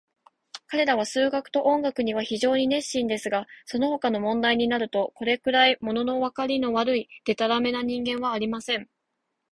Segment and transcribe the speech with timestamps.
[0.65, 8.89] 彼等は数学と音楽には非常に熱心ですが、そのほかの問題になると、これくらい、ものわかりの悪い、でたらめな人間はありません。